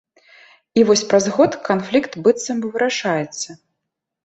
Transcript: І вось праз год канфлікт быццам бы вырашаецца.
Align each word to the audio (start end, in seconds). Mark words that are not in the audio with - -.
І 0.79 0.85
вось 0.89 1.03
праз 1.11 1.27
год 1.35 1.51
канфлікт 1.69 2.11
быццам 2.25 2.57
бы 2.65 2.75
вырашаецца. 2.79 3.49